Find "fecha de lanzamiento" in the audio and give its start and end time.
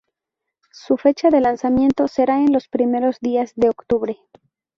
0.97-2.07